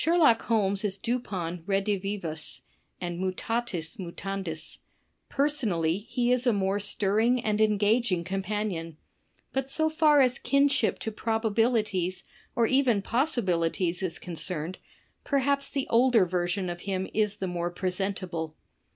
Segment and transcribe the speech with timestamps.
[0.03, 2.61] Sherlock Holmes is Dupin redivivus,
[2.99, 4.79] and mutatus mutandis;
[5.29, 8.97] personally he is a more stirring and engaging companion,
[9.53, 12.23] but so far as kinship to probabilities
[12.55, 14.79] or even possibilities is concerned,
[15.23, 18.55] perhaps the older version of him is the more presentable.